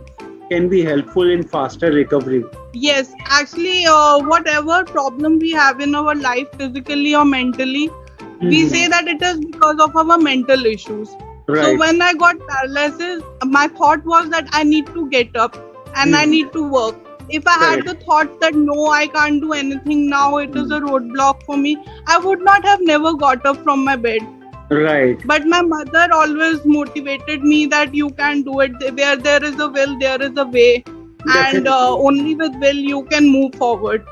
can 0.50 0.68
be 0.68 0.83
helpful 0.83 1.30
in 1.35 1.42
faster 1.42 1.90
recovery 1.92 2.44
yes 2.73 3.12
actually 3.26 3.87
uh, 3.87 4.18
whatever 4.18 4.85
problem 4.85 5.38
we 5.38 5.52
have 5.52 5.80
in 5.80 5.94
our 5.94 6.14
life 6.14 6.49
physically 6.59 7.14
or 7.14 7.25
mentally 7.25 7.88
mm-hmm. 7.88 8.49
we 8.49 8.66
say 8.68 8.87
that 8.88 9.06
it 9.06 9.23
is 9.23 9.38
because 9.44 9.78
of 9.80 9.97
our 9.97 10.18
mental 10.18 10.66
issues 10.66 11.14
right. 11.47 11.64
so 11.64 11.76
when 11.85 12.02
i 12.02 12.12
got 12.25 12.37
paralysis 12.49 13.23
my 13.44 13.68
thought 13.68 14.04
was 14.04 14.28
that 14.30 14.49
i 14.52 14.62
need 14.62 14.87
to 14.99 15.09
get 15.09 15.37
up 15.37 15.56
and 15.96 16.16
i 16.16 16.24
need 16.24 16.52
to 16.52 16.68
work. 16.76 16.96
If 17.36 17.46
i 17.50 17.52
had 17.58 17.86
the 17.86 17.94
thought 18.00 18.32
that 18.40 18.54
no 18.54 18.86
i 18.94 19.06
can't 19.12 19.40
do 19.44 19.52
anything 19.58 20.00
now 20.08 20.36
it 20.38 20.56
is 20.62 20.70
a 20.78 20.80
roadblock 20.86 21.44
for 21.44 21.56
me 21.56 21.70
i 22.14 22.18
would 22.24 22.42
not 22.48 22.66
have 22.70 22.82
never 22.90 23.12
got 23.14 23.46
up 23.46 23.62
from 23.68 23.84
my 23.84 23.96
bed. 23.96 24.26
Right. 24.70 25.20
But 25.26 25.46
my 25.46 25.60
mother 25.60 26.08
always 26.12 26.64
motivated 26.64 27.42
me 27.42 27.66
that 27.66 27.94
you 27.94 28.10
can 28.10 28.42
do 28.42 28.60
it. 28.60 28.72
Where 28.98 29.16
there 29.16 29.44
is 29.44 29.58
a 29.60 29.68
will 29.68 29.98
there 29.98 30.20
is 30.22 30.36
a 30.36 30.46
way. 30.46 30.84
Definitely. 31.26 31.58
and 31.58 31.68
uh, 31.68 31.96
only 31.96 32.34
with 32.34 32.54
will 32.56 32.76
you 32.76 33.04
can 33.04 33.28
move 33.30 33.54
forward. 33.54 34.06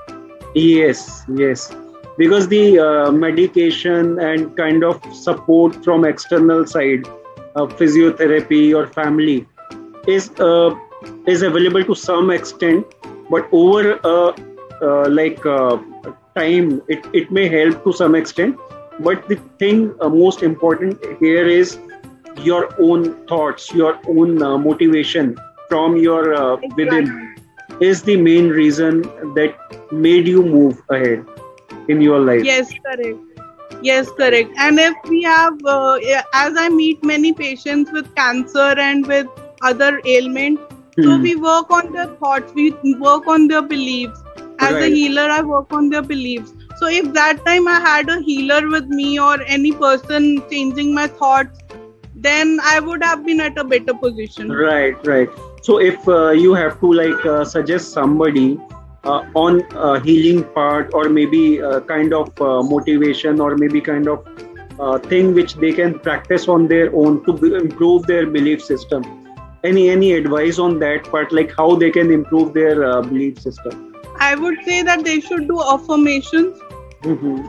Yes 0.54 1.24
yes. 1.36 1.74
Because 2.18 2.48
the 2.48 2.78
uh, 2.78 3.10
medication 3.10 4.18
and 4.18 4.56
kind 4.56 4.84
of 4.84 5.02
support 5.14 5.82
from 5.84 6.04
external 6.04 6.66
side 6.66 7.06
uh, 7.56 7.66
physiotherapy 7.66 8.74
or 8.74 8.86
family 8.86 9.46
is 10.06 10.30
uh, 10.38 10.74
is 11.26 11.42
available 11.42 11.84
to 11.84 11.94
some 11.94 12.30
extent 12.30 12.86
but 13.30 13.48
over 13.52 13.98
uh, 14.04 14.32
uh, 14.82 15.08
like 15.08 15.42
time 16.36 16.82
it, 16.88 17.06
it 17.12 17.30
may 17.30 17.48
help 17.48 17.84
to 17.84 17.92
some 17.92 18.14
extent. 18.14 18.58
But 19.00 19.28
the 19.28 19.36
thing 19.58 19.94
uh, 20.00 20.08
most 20.08 20.42
important 20.42 21.04
here 21.18 21.46
is 21.46 21.78
your 22.42 22.68
own 22.80 23.26
thoughts 23.26 23.72
your 23.74 23.98
own 24.08 24.42
uh, 24.42 24.56
motivation 24.56 25.36
from 25.68 25.96
your 25.96 26.34
uh, 26.34 26.56
within 26.76 27.36
is 27.80 28.02
the 28.02 28.16
main 28.16 28.48
reason 28.48 29.02
that 29.34 29.92
made 29.92 30.26
you 30.28 30.42
move 30.42 30.80
ahead 30.90 31.26
in 31.88 32.00
your 32.00 32.20
life. 32.20 32.44
Yes 32.44 32.72
correct. 32.86 33.18
Yes 33.82 34.10
correct. 34.12 34.50
And 34.58 34.78
if 34.78 34.94
we 35.08 35.22
have 35.22 35.58
uh, 35.66 35.98
as 36.34 36.56
i 36.56 36.68
meet 36.68 37.04
many 37.04 37.32
patients 37.32 37.90
with 37.92 38.14
cancer 38.14 38.74
and 38.88 39.06
with 39.06 39.26
other 39.62 40.00
ailments 40.04 40.62
hmm. 40.96 41.02
so 41.02 41.18
we 41.18 41.36
work 41.36 41.70
on 41.70 41.92
their 41.92 42.08
thoughts 42.24 42.52
we 42.54 42.70
work 42.98 43.26
on 43.26 43.48
their 43.48 43.62
beliefs 43.62 44.22
as 44.58 44.74
right. 44.74 44.82
a 44.84 44.94
healer 44.94 45.28
i 45.30 45.40
work 45.40 45.72
on 45.72 45.88
their 45.90 46.02
beliefs 46.02 46.52
so 46.82 46.88
if 46.88 47.12
that 47.12 47.44
time 47.46 47.68
I 47.68 47.78
had 47.80 48.08
a 48.08 48.20
healer 48.20 48.68
with 48.68 48.86
me 48.86 49.20
or 49.20 49.40
any 49.42 49.70
person 49.70 50.42
changing 50.50 50.92
my 50.92 51.06
thoughts, 51.06 51.60
then 52.16 52.58
I 52.60 52.80
would 52.80 53.04
have 53.04 53.24
been 53.24 53.40
at 53.40 53.56
a 53.56 53.62
better 53.62 53.94
position. 53.94 54.50
Right, 54.50 54.96
right. 55.06 55.28
So 55.62 55.78
if 55.78 56.08
uh, 56.08 56.30
you 56.30 56.54
have 56.54 56.80
to 56.80 56.92
like 56.92 57.24
uh, 57.24 57.44
suggest 57.44 57.92
somebody 57.92 58.58
uh, 59.04 59.24
on 59.34 59.62
a 59.76 60.00
healing 60.00 60.42
part 60.54 60.90
or 60.92 61.08
maybe 61.08 61.58
a 61.58 61.80
kind 61.82 62.12
of 62.12 62.40
uh, 62.40 62.64
motivation 62.64 63.40
or 63.40 63.56
maybe 63.56 63.80
kind 63.80 64.08
of 64.08 64.26
uh, 64.80 64.98
thing 64.98 65.34
which 65.34 65.54
they 65.54 65.72
can 65.72 66.00
practice 66.00 66.48
on 66.48 66.66
their 66.66 66.92
own 66.96 67.24
to 67.26 67.54
improve 67.54 68.06
their 68.08 68.26
belief 68.26 68.60
system 68.60 69.04
any 69.64 69.88
any 69.90 70.12
advice 70.12 70.58
on 70.58 70.78
that 70.78 71.04
part 71.04 71.32
like 71.32 71.54
how 71.56 71.74
they 71.74 71.90
can 71.90 72.12
improve 72.12 72.52
their 72.52 72.84
uh, 72.84 73.00
belief 73.02 73.40
system 73.40 73.92
I 74.22 74.34
would 74.36 74.58
say 74.64 74.82
that 74.82 75.04
they 75.04 75.20
should 75.20 75.48
do 75.48 75.60
affirmations 75.60 76.58
mm-hmm. 77.02 77.46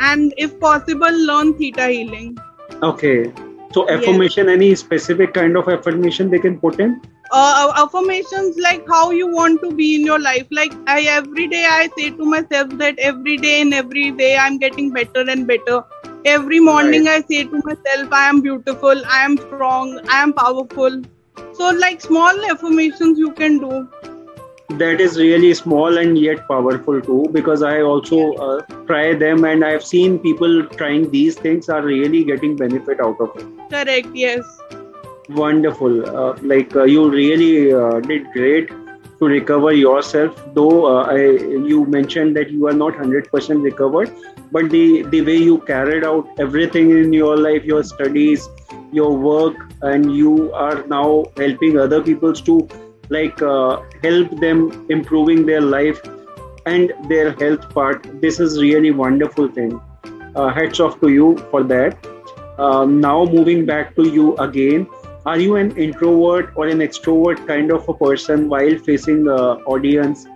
and, 0.00 0.34
if 0.36 0.58
possible, 0.58 1.18
learn 1.26 1.54
theta 1.54 1.86
healing. 1.88 2.36
Okay. 2.82 3.32
So, 3.72 3.88
affirmation, 3.88 4.46
yes. 4.48 4.54
any 4.54 4.74
specific 4.74 5.34
kind 5.34 5.56
of 5.56 5.68
affirmation 5.68 6.30
they 6.30 6.40
can 6.40 6.58
put 6.58 6.80
in? 6.80 7.00
Uh, 7.30 7.72
affirmations 7.76 8.56
like 8.58 8.84
how 8.88 9.10
you 9.10 9.28
want 9.28 9.60
to 9.62 9.72
be 9.72 9.94
in 9.94 10.04
your 10.04 10.18
life. 10.18 10.46
Like, 10.50 10.72
I 10.86 11.02
every 11.02 11.48
day 11.48 11.64
I 11.64 11.88
say 11.96 12.10
to 12.10 12.24
myself 12.24 12.70
that 12.84 12.98
every 12.98 13.36
day 13.36 13.60
and 13.60 13.74
every 13.74 14.10
day 14.10 14.36
I'm 14.36 14.58
getting 14.58 14.90
better 14.90 15.28
and 15.28 15.46
better. 15.46 15.82
Every 16.24 16.58
morning 16.58 17.04
right. 17.04 17.24
I 17.24 17.26
say 17.28 17.44
to 17.44 17.62
myself, 17.64 18.12
I 18.12 18.28
am 18.28 18.40
beautiful, 18.40 19.04
I 19.06 19.24
am 19.24 19.36
strong, 19.36 20.00
I 20.08 20.22
am 20.22 20.32
powerful. 20.32 21.02
So, 21.56 21.70
like 21.70 22.00
small 22.00 22.44
affirmations 22.50 23.18
you 23.18 23.32
can 23.32 23.58
do. 23.58 23.88
That 24.78 25.00
is 25.00 25.16
really 25.16 25.54
small 25.54 25.96
and 25.98 26.18
yet 26.18 26.46
powerful 26.48 27.00
too 27.00 27.28
because 27.32 27.62
i 27.62 27.80
also 27.80 28.32
uh, 28.46 28.60
try 28.88 29.14
them 29.14 29.44
and 29.50 29.64
i've 29.64 29.84
seen 29.90 30.18
people 30.18 30.64
trying 30.80 31.08
these 31.12 31.36
things 31.44 31.68
are 31.68 31.82
really 31.82 32.24
getting 32.24 32.56
benefit 32.56 33.00
out 33.00 33.20
of 33.20 33.36
it. 33.36 33.46
Correct 33.70 34.08
yes. 34.12 34.44
Wonderful. 35.28 36.04
Uh, 36.16 36.36
like 36.42 36.74
uh, 36.76 36.82
you 36.82 37.08
really 37.10 37.72
uh, 37.72 38.00
did 38.00 38.26
great 38.32 38.68
to 39.18 39.26
recover 39.26 39.72
yourself 39.72 40.44
though 40.52 40.86
uh, 40.86 41.04
I, 41.04 41.20
you 41.70 41.86
mentioned 41.86 42.36
that 42.36 42.50
you 42.50 42.66
are 42.68 42.74
not 42.74 42.94
100% 42.94 43.62
recovered 43.62 44.12
but 44.52 44.68
the 44.70 45.02
the 45.14 45.22
way 45.22 45.36
you 45.36 45.58
carried 45.58 46.04
out 46.04 46.28
everything 46.38 46.90
in 46.90 47.12
your 47.12 47.36
life 47.36 47.64
your 47.64 47.82
studies 47.82 48.48
your 48.96 49.16
work 49.16 49.56
and 49.82 50.16
you 50.16 50.52
are 50.52 50.84
now 50.86 51.24
helping 51.36 51.78
other 51.78 52.02
people 52.02 52.32
to 52.32 52.68
like 53.10 53.40
uh, 53.42 53.82
help 54.02 54.40
them 54.40 54.86
improving 54.88 55.46
their 55.46 55.60
life 55.60 56.00
and 56.66 56.92
their 57.08 57.32
health 57.32 57.68
part. 57.70 58.06
This 58.20 58.40
is 58.40 58.60
really 58.60 58.90
wonderful 58.90 59.48
thing. 59.48 59.80
Uh, 60.34 60.48
hats 60.48 60.80
off 60.80 61.00
to 61.00 61.08
you 61.08 61.36
for 61.50 61.62
that. 61.62 62.06
Uh, 62.58 62.84
now 62.84 63.24
moving 63.24 63.66
back 63.66 63.94
to 63.96 64.08
you 64.08 64.36
again. 64.36 64.86
Are 65.24 65.38
you 65.38 65.56
an 65.56 65.76
introvert 65.76 66.52
or 66.56 66.68
an 66.68 66.78
extrovert 66.78 67.46
kind 67.46 67.72
of 67.72 67.88
a 67.88 67.94
person 67.94 68.48
while 68.48 68.78
facing 68.78 69.24
the 69.24 69.56
audience? 69.74 70.26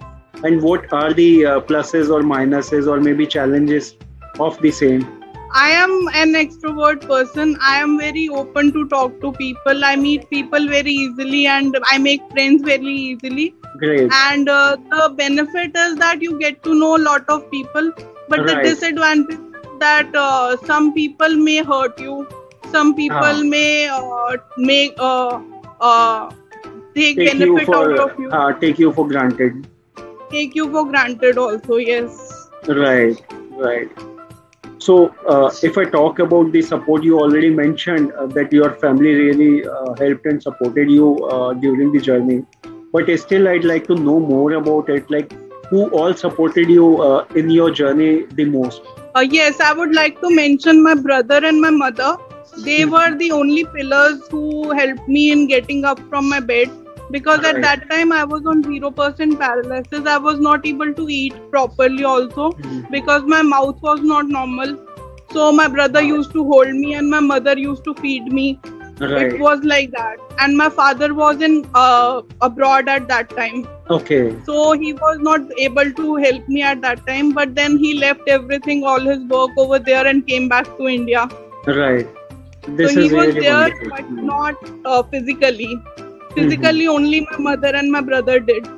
And 0.42 0.62
what 0.62 0.92
are 0.92 1.12
the 1.12 1.46
uh, 1.46 1.60
pluses 1.60 2.10
or 2.10 2.22
minuses 2.22 2.86
or 2.88 3.00
maybe 3.00 3.26
challenges 3.26 3.94
of 4.38 4.60
the 4.60 4.70
same 4.70 5.19
I 5.52 5.70
am 5.70 6.08
an 6.14 6.34
extrovert 6.34 7.06
person. 7.06 7.56
I 7.60 7.78
am 7.78 7.98
very 7.98 8.28
open 8.28 8.72
to 8.72 8.88
talk 8.88 9.20
to 9.20 9.32
people. 9.32 9.84
I 9.84 9.96
meet 9.96 10.28
people 10.30 10.68
very 10.68 10.90
easily 10.90 11.46
and 11.46 11.76
I 11.84 11.98
make 11.98 12.20
friends 12.30 12.62
very 12.62 12.86
easily. 12.86 13.54
Great. 13.78 14.10
And 14.12 14.48
uh, 14.48 14.76
the 14.90 15.12
benefit 15.16 15.72
is 15.76 15.96
that 15.96 16.22
you 16.22 16.38
get 16.38 16.62
to 16.64 16.74
know 16.74 16.96
a 16.96 17.02
lot 17.02 17.24
of 17.28 17.50
people. 17.50 17.90
But 18.28 18.40
right. 18.40 18.62
the 18.62 18.70
disadvantage 18.70 19.38
that 19.80 20.14
uh, 20.14 20.56
some 20.66 20.94
people 20.94 21.36
may 21.36 21.62
hurt 21.64 21.98
you. 21.98 22.28
Some 22.70 22.94
people 22.94 23.18
ah. 23.18 23.42
may 23.42 23.88
uh, 23.88 24.36
make 24.56 24.94
uh, 24.98 25.40
uh, 25.80 26.30
take, 26.94 27.16
take 27.16 27.38
benefit 27.38 27.66
for, 27.66 27.98
out 27.98 28.10
of 28.10 28.18
you. 28.20 28.30
Uh, 28.30 28.52
take 28.52 28.78
you 28.78 28.92
for 28.92 29.08
granted. 29.08 29.66
Take 30.30 30.54
you 30.54 30.70
for 30.70 30.84
granted 30.86 31.38
also. 31.38 31.76
Yes. 31.76 32.48
Right. 32.68 33.20
Right. 33.50 33.90
So, 34.80 35.14
uh, 35.28 35.50
if 35.62 35.76
I 35.76 35.84
talk 35.84 36.20
about 36.20 36.52
the 36.52 36.62
support, 36.62 37.02
you 37.04 37.18
already 37.20 37.50
mentioned 37.50 38.12
uh, 38.12 38.26
that 38.28 38.50
your 38.50 38.70
family 38.76 39.12
really 39.14 39.66
uh, 39.66 39.92
helped 39.98 40.24
and 40.24 40.42
supported 40.42 40.90
you 40.90 41.18
uh, 41.26 41.52
during 41.52 41.92
the 41.92 42.00
journey. 42.00 42.44
But 42.90 43.10
still, 43.20 43.46
I'd 43.46 43.64
like 43.64 43.86
to 43.88 43.94
know 43.94 44.18
more 44.18 44.52
about 44.54 44.88
it. 44.88 45.10
Like, 45.10 45.34
who 45.68 45.88
all 45.90 46.14
supported 46.14 46.70
you 46.70 47.02
uh, 47.02 47.26
in 47.36 47.50
your 47.50 47.70
journey 47.70 48.24
the 48.32 48.46
most? 48.46 48.80
Uh, 49.14 49.20
yes, 49.20 49.60
I 49.60 49.74
would 49.74 49.94
like 49.94 50.18
to 50.22 50.34
mention 50.34 50.82
my 50.82 50.94
brother 50.94 51.44
and 51.44 51.60
my 51.60 51.70
mother. 51.70 52.16
They 52.64 52.82
hmm. 52.82 52.90
were 52.92 53.14
the 53.14 53.32
only 53.32 53.64
pillars 53.66 54.26
who 54.30 54.70
helped 54.72 55.06
me 55.08 55.30
in 55.30 55.46
getting 55.46 55.84
up 55.84 56.00
from 56.08 56.28
my 56.28 56.40
bed. 56.40 56.70
Because 57.10 57.40
Right. 57.44 57.56
at 57.56 57.62
that 57.62 57.90
time 57.90 58.12
I 58.12 58.24
was 58.24 58.46
on 58.54 58.62
0% 58.64 59.38
paralysis. 59.38 60.06
I 60.14 60.18
was 60.18 60.40
not 60.48 60.66
able 60.72 60.92
to 61.00 61.08
eat 61.20 61.38
properly 61.54 62.04
also 62.12 62.50
Mhm. 62.52 62.90
because 62.98 63.24
my 63.36 63.42
mouth 63.54 63.80
was 63.88 64.02
not 64.12 64.28
normal. 64.36 64.76
So 65.32 65.50
my 65.62 65.68
brother 65.78 66.02
used 66.10 66.32
to 66.36 66.44
hold 66.52 66.76
me 66.84 66.94
and 67.00 67.10
my 67.16 67.20
mother 67.32 67.56
used 67.64 67.84
to 67.90 67.94
feed 68.04 68.32
me. 68.40 68.46
Right. 69.00 69.32
It 69.34 69.40
was 69.40 69.62
like 69.64 69.92
that. 69.92 70.16
And 70.44 70.56
my 70.60 70.68
father 70.78 71.06
was 71.18 71.40
in 71.46 71.54
uh, 71.82 72.20
abroad 72.48 72.88
at 72.94 73.06
that 73.12 73.30
time. 73.36 73.62
Okay. 73.98 74.18
So 74.48 74.72
he 74.72 74.92
was 75.04 75.22
not 75.28 75.54
able 75.66 75.92
to 76.00 76.16
help 76.24 76.48
me 76.56 76.62
at 76.70 76.82
that 76.82 77.06
time. 77.06 77.30
But 77.38 77.54
then 77.60 77.78
he 77.84 77.92
left 78.00 78.28
everything, 78.34 78.84
all 78.84 79.00
his 79.12 79.22
work 79.36 79.56
over 79.64 79.78
there 79.78 80.06
and 80.06 80.26
came 80.26 80.48
back 80.50 80.68
to 80.80 80.88
India. 80.96 81.24
Right. 81.66 82.06
This 82.80 82.92
so 82.94 83.00
he 83.00 83.08
was 83.14 83.26
really 83.28 83.40
there, 83.40 83.54
wonderful. 83.54 83.88
but 83.96 84.10
not 84.10 84.70
uh, 84.84 85.02
physically. 85.14 85.72
Physically, 86.34 86.86
only 86.86 87.26
my 87.30 87.38
mother 87.38 87.74
and 87.74 87.90
my 87.90 88.00
brother 88.00 88.38
did. 88.40 88.68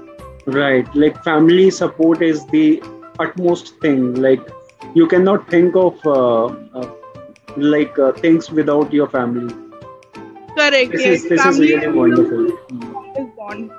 Right. 0.47 0.87
Like 0.95 1.23
family 1.23 1.71
support 1.71 2.23
is 2.23 2.47
the 2.47 2.83
utmost 3.19 3.79
thing. 3.81 4.15
Like 4.15 4.41
you 4.95 5.07
cannot 5.07 5.49
think 5.49 5.77
of 5.77 5.99
uh, 6.07 6.47
uh, 6.47 6.91
like 7.57 7.99
uh, 7.99 8.13
things 8.13 8.51
without 8.51 8.93
your 8.93 9.09
family. 9.09 9.55
Correct. 10.57 10.93
This 10.93 11.01
yes. 11.01 11.23
is 11.23 11.29
this 11.29 11.43
Family 11.43 11.73
is 11.75 11.83
the 11.83 11.93
wonderful. 11.93 12.47
Mhm. 12.71 13.37
bond. 13.37 13.71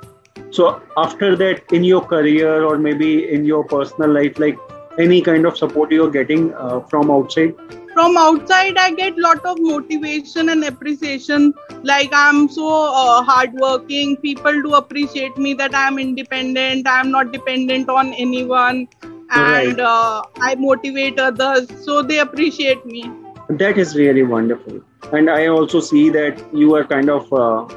So 0.51 0.81
after 0.97 1.35
that, 1.35 1.71
in 1.71 1.83
your 1.83 2.01
career 2.01 2.63
or 2.63 2.77
maybe 2.77 3.29
in 3.33 3.45
your 3.45 3.63
personal 3.63 4.11
life, 4.11 4.39
like 4.39 4.57
any 4.99 5.21
kind 5.21 5.45
of 5.45 5.57
support 5.57 5.91
you're 5.91 6.11
getting 6.11 6.53
uh, 6.53 6.79
from 6.81 7.09
outside. 7.11 7.55
From 7.93 8.17
outside, 8.17 8.77
I 8.77 8.91
get 8.91 9.17
lot 9.17 9.45
of 9.45 9.57
motivation 9.59 10.49
and 10.49 10.63
appreciation. 10.63 11.53
Like 11.83 12.09
I'm 12.13 12.49
so 12.49 12.67
uh, 12.69 13.23
hardworking. 13.23 14.17
People 14.17 14.61
do 14.63 14.73
appreciate 14.75 15.37
me 15.37 15.53
that 15.55 15.75
I'm 15.75 15.99
independent. 15.99 16.87
I'm 16.87 17.11
not 17.11 17.31
dependent 17.31 17.89
on 17.89 18.13
anyone, 18.13 18.87
and 19.29 19.79
Right. 19.79 19.79
uh, 19.79 20.23
I 20.41 20.55
motivate 20.55 21.19
others. 21.19 21.69
So 21.85 22.01
they 22.01 22.19
appreciate 22.19 22.85
me. 22.85 23.03
That 23.49 23.77
is 23.77 23.95
really 23.95 24.23
wonderful. 24.23 24.81
And 25.11 25.29
I 25.29 25.47
also 25.47 25.79
see 25.79 26.09
that 26.09 26.41
you 26.53 26.73
are 26.75 26.83
kind 26.83 27.09
of 27.09 27.31
a 27.31 27.67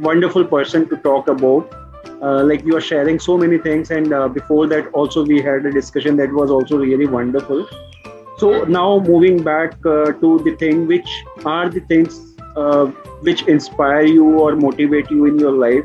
wonderful 0.00 0.44
person 0.44 0.88
to 0.88 0.96
talk 0.96 1.28
about. 1.28 1.72
Uh, 2.22 2.42
like 2.44 2.64
you 2.64 2.76
are 2.76 2.80
sharing 2.80 3.18
so 3.18 3.36
many 3.36 3.58
things, 3.58 3.90
and 3.90 4.12
uh, 4.12 4.28
before 4.28 4.66
that, 4.68 4.88
also 4.92 5.24
we 5.24 5.40
had 5.40 5.66
a 5.66 5.72
discussion 5.72 6.16
that 6.16 6.32
was 6.32 6.50
also 6.50 6.78
really 6.78 7.06
wonderful. 7.06 7.66
So 8.42 8.64
now 8.64 8.98
moving 8.98 9.42
back 9.44 9.74
uh, 9.86 10.12
to 10.20 10.38
the 10.44 10.56
thing, 10.58 10.88
which 10.88 11.10
are 11.44 11.68
the 11.68 11.80
things 11.90 12.20
uh, 12.56 12.86
which 13.26 13.42
inspire 13.42 14.02
you 14.02 14.40
or 14.40 14.56
motivate 14.56 15.12
you 15.12 15.26
in 15.26 15.38
your 15.38 15.52
life, 15.52 15.84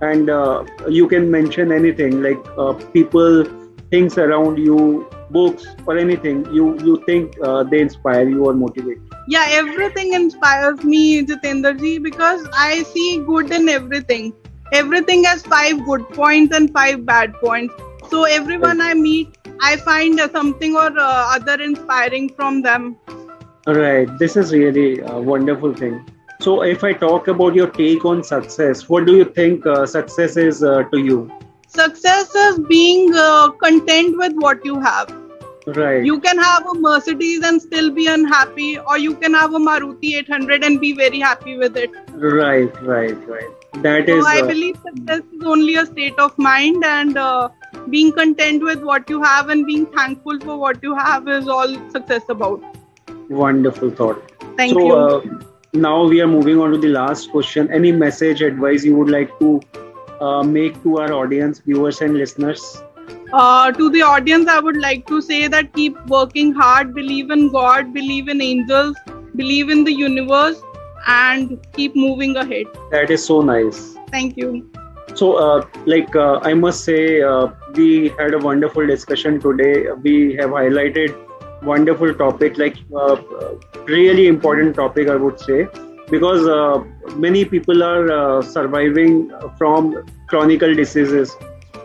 and 0.00 0.30
uh, 0.30 0.64
you 0.88 1.08
can 1.08 1.28
mention 1.30 1.72
anything 1.72 2.22
like 2.22 2.38
uh, 2.56 2.74
people, 2.98 3.44
things 3.90 4.16
around 4.16 4.58
you, 4.58 5.10
books, 5.30 5.66
or 5.86 5.98
anything 5.98 6.44
you 6.60 6.68
you 6.90 6.96
think 7.10 7.36
uh, 7.42 7.64
they 7.64 7.80
inspire 7.80 8.28
you 8.28 8.46
or 8.46 8.54
motivate. 8.54 8.98
you. 8.98 9.20
Yeah, 9.36 9.46
everything 9.58 10.14
inspires 10.22 10.88
me, 10.94 11.04
Jitendra 11.26 11.76
ji, 11.84 11.98
because 11.98 12.48
I 12.70 12.84
see 12.94 13.10
good 13.34 13.50
in 13.60 13.68
everything. 13.68 14.32
Everything 14.72 15.24
has 15.24 15.42
five 15.42 15.84
good 15.84 16.08
points 16.10 16.54
and 16.54 16.72
five 16.72 17.04
bad 17.14 17.34
points. 17.44 17.74
So 18.08 18.24
everyone 18.24 18.80
I 18.80 18.94
meet, 18.94 19.41
I 19.62 19.76
find 19.76 20.20
something 20.32 20.76
or 20.76 20.90
uh, 20.98 21.36
other 21.36 21.60
inspiring 21.62 22.28
from 22.34 22.62
them. 22.62 22.96
Right, 23.66 24.08
this 24.18 24.36
is 24.36 24.52
really 24.52 25.00
a 25.00 25.20
wonderful 25.20 25.72
thing. 25.74 26.04
So, 26.40 26.62
if 26.62 26.82
I 26.82 26.92
talk 26.92 27.28
about 27.28 27.54
your 27.54 27.68
take 27.68 28.04
on 28.04 28.24
success, 28.24 28.88
what 28.88 29.06
do 29.06 29.16
you 29.16 29.24
think 29.24 29.64
uh, 29.64 29.86
success 29.86 30.36
is 30.36 30.62
uh, 30.64 30.82
to 30.92 30.98
you? 30.98 31.30
Success 31.68 32.34
is 32.34 32.58
being 32.58 33.14
uh, 33.14 33.50
content 33.52 34.18
with 34.18 34.32
what 34.34 34.64
you 34.64 34.80
have. 34.80 35.14
Right, 35.66 36.04
You 36.04 36.18
can 36.18 36.38
have 36.38 36.66
a 36.66 36.74
Mercedes 36.74 37.44
and 37.44 37.62
still 37.62 37.92
be 37.92 38.08
unhappy, 38.08 38.78
or 38.80 38.98
you 38.98 39.14
can 39.14 39.32
have 39.32 39.54
a 39.54 39.58
Maruti 39.60 40.14
800 40.16 40.64
and 40.64 40.80
be 40.80 40.92
very 40.92 41.20
happy 41.20 41.56
with 41.56 41.76
it. 41.76 41.90
right, 42.14 42.82
right, 42.82 43.28
right. 43.28 43.50
That 43.84 44.08
So 44.08 44.18
is 44.18 44.26
I 44.26 44.40
uh, 44.40 44.46
believe 44.48 44.76
success 44.84 45.22
is 45.32 45.44
only 45.44 45.76
a 45.76 45.86
state 45.86 46.18
of 46.18 46.36
mind, 46.36 46.84
and 46.84 47.16
uh, 47.16 47.48
being 47.90 48.12
content 48.12 48.62
with 48.62 48.82
what 48.82 49.08
you 49.08 49.22
have 49.22 49.48
and 49.48 49.66
being 49.66 49.86
thankful 49.86 50.38
for 50.40 50.56
what 50.56 50.82
you 50.82 50.94
have 50.94 51.28
is 51.28 51.48
all 51.48 51.74
success 51.90 52.22
about. 52.28 52.62
wonderful 53.28 53.90
thought. 53.90 54.32
Thank 54.56 54.74
so, 54.74 54.86
you. 54.86 54.94
Uh, 54.94 55.44
now 55.72 56.04
we 56.04 56.20
are 56.20 56.26
moving 56.26 56.58
on 56.60 56.72
to 56.72 56.78
the 56.78 56.88
last 56.88 57.30
question. 57.30 57.70
Any 57.72 57.92
message, 57.92 58.42
advice 58.42 58.84
you 58.84 58.96
would 58.96 59.10
like 59.10 59.38
to 59.38 59.60
uh, 60.20 60.42
make 60.42 60.82
to 60.82 60.98
our 60.98 61.12
audience, 61.12 61.60
viewers, 61.60 62.00
and 62.00 62.14
listeners? 62.14 62.82
Uh, 63.32 63.72
to 63.72 63.88
the 63.90 64.02
audience, 64.02 64.48
I 64.48 64.60
would 64.60 64.76
like 64.76 65.06
to 65.06 65.22
say 65.22 65.48
that 65.48 65.72
keep 65.72 65.96
working 66.06 66.52
hard, 66.52 66.94
believe 66.94 67.30
in 67.30 67.50
God, 67.50 67.94
believe 67.94 68.28
in 68.28 68.42
angels, 68.42 68.96
believe 69.34 69.70
in 69.70 69.84
the 69.84 69.92
universe, 69.92 70.62
and 71.06 71.58
keep 71.72 71.96
moving 71.96 72.36
ahead. 72.36 72.66
That 72.90 73.10
is 73.10 73.24
so 73.24 73.40
nice. 73.40 73.96
Thank 74.10 74.36
you. 74.36 74.70
So, 75.14 75.34
uh, 75.34 75.66
like 75.86 76.14
uh, 76.16 76.40
I 76.42 76.54
must 76.54 76.84
say, 76.84 77.20
uh, 77.22 77.48
we 77.74 78.08
had 78.18 78.34
a 78.34 78.38
wonderful 78.38 78.86
discussion 78.86 79.40
today. 79.40 79.86
We 80.02 80.34
have 80.36 80.50
highlighted 80.50 81.14
wonderful 81.62 82.14
topic, 82.14 82.58
like 82.58 82.76
uh, 82.92 83.14
uh, 83.14 83.54
really 83.84 84.26
important 84.26 84.74
topic, 84.74 85.08
I 85.08 85.16
would 85.16 85.38
say, 85.38 85.68
because 86.10 86.46
uh, 86.46 86.82
many 87.16 87.44
people 87.44 87.82
are 87.82 88.10
uh, 88.10 88.42
surviving 88.42 89.30
from 89.58 90.04
chronic 90.28 90.60
diseases, 90.60 91.36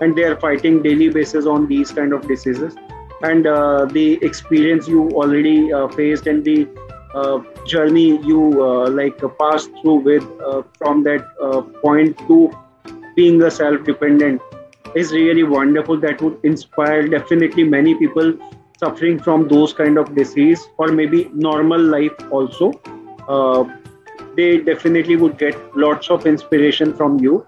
and 0.01 0.15
they 0.15 0.23
are 0.23 0.39
fighting 0.39 0.81
daily 0.81 1.09
basis 1.09 1.45
on 1.45 1.67
these 1.67 1.91
kind 1.91 2.13
of 2.13 2.27
diseases. 2.27 2.75
And 3.21 3.47
uh, 3.47 3.85
the 3.85 4.19
experience 4.21 4.87
you 4.87 5.09
already 5.11 5.73
uh, 5.73 5.87
faced 5.89 6.27
and 6.27 6.45
the 6.45 6.67
uh, 7.13 7.39
journey 7.65 8.23
you 8.23 8.63
uh, 8.63 8.89
like 8.89 9.19
passed 9.39 9.71
through 9.81 10.01
with 10.01 10.23
uh, 10.41 10.61
from 10.77 11.03
that 11.03 11.25
uh, 11.41 11.61
point 11.81 12.17
to 12.27 12.51
being 13.17 13.41
a 13.41 13.51
self-dependent 13.51 14.41
is 14.95 15.11
really 15.11 15.43
wonderful 15.43 15.99
that 16.05 16.21
would 16.21 16.37
inspire 16.43 17.07
definitely 17.07 17.63
many 17.63 17.95
people 17.95 18.33
suffering 18.79 19.19
from 19.19 19.47
those 19.47 19.73
kind 19.73 19.97
of 19.97 20.13
disease 20.15 20.67
or 20.77 20.87
maybe 20.89 21.29
normal 21.33 21.81
life 21.81 22.31
also. 22.31 22.71
Uh, 23.27 23.63
they 24.35 24.57
definitely 24.59 25.15
would 25.15 25.37
get 25.37 25.55
lots 25.75 26.11
of 26.11 26.27
inspiration 26.27 26.93
from 26.93 27.19
you. 27.19 27.45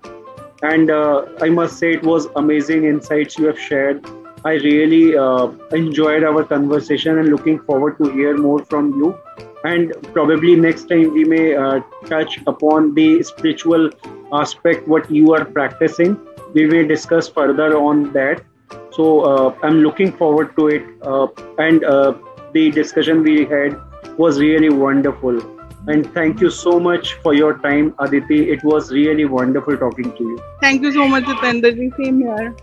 And 0.62 0.90
uh, 0.92 1.26
i 1.42 1.50
must 1.50 1.78
say 1.78 1.94
it 1.94 2.04
was 2.04 2.28
amazing 2.36 2.86
insights 2.86 3.38
you 3.38 3.46
have 3.46 3.60
shared. 3.60 4.06
I 4.44 4.54
really 4.64 5.18
uh, 5.18 5.48
enjoyed 5.72 6.24
our 6.24 6.44
conversation 6.44 7.20
and 7.20 7.30
looking 7.30 7.60
forward 7.60 7.98
to 8.00 8.12
hear 8.12 8.38
more 8.38 8.66
from 8.66 8.92
you 9.00 9.18
and 9.63 9.93
probably 10.13 10.56
next 10.56 10.88
time 10.89 11.13
we 11.13 11.24
may 11.24 11.56
uh, 11.56 11.80
touch 12.06 12.39
upon 12.48 12.93
the 12.93 13.24
spiritual 13.24 13.89
aspect 14.34 14.88
what 14.88 15.10
you 15.12 15.34
are 15.34 15.45
practicing. 15.45 16.17
We 16.54 16.65
may 16.65 16.86
discuss 16.88 17.28
further 17.28 17.78
on 17.78 18.12
that. 18.13 18.43
So 18.91 19.22
uh, 19.22 19.56
i'm 19.63 19.82
looking 19.82 20.12
forward 20.12 20.56
to 20.58 20.67
it. 20.67 20.84
Uh, 21.02 21.28
and 21.58 21.84
uh, 21.84 22.13
the 22.54 22.72
discussion 22.72 23.24
we 23.24 23.45
had 23.45 23.80
was 24.17 24.39
really 24.39 24.69
wonderful. 24.69 25.39
And 25.88 26.12
thank 26.13 26.41
you 26.41 26.50
so 26.50 26.80
much 26.80 27.13
for 27.15 27.34
your 27.34 27.58
time 27.60 27.95
aditi. 28.00 28.50
It 28.52 28.63
was 28.63 28.91
really 28.91 29.26
wonderful 29.26 29.78
talking 29.78 30.15
to 30.15 30.24
you. 30.24 30.41
Thank 30.62 30.84
you 30.84 30.91
so 30.91 31.08
much, 31.08 31.24
Jitendra 31.24 31.76
ji. 31.76 31.91
Same 31.98 32.19
here. 32.19 32.56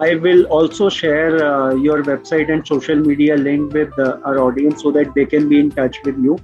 I 0.00 0.16
will 0.16 0.44
also 0.44 0.90
share 0.90 1.42
uh, 1.42 1.74
your 1.74 2.02
website 2.02 2.52
and 2.52 2.66
social 2.66 2.96
media 2.96 3.36
link 3.36 3.72
with 3.72 3.98
uh, 3.98 4.18
our 4.24 4.38
audience 4.38 4.82
so 4.82 4.90
that 4.92 5.14
they 5.14 5.24
can 5.24 5.48
be 5.48 5.58
in 5.58 5.70
touch 5.70 5.96
with 6.04 6.18
you, 6.18 6.38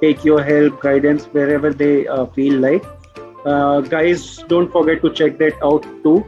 take 0.00 0.24
your 0.24 0.42
help, 0.42 0.82
guidance 0.82 1.24
wherever 1.26 1.72
they 1.72 2.06
uh, 2.06 2.26
feel 2.26 2.58
like. 2.60 2.84
Uh, 3.46 3.80
guys, 3.80 4.38
don't 4.48 4.70
forget 4.70 5.00
to 5.02 5.12
check 5.12 5.38
that 5.38 5.54
out 5.62 5.84
too. 6.02 6.24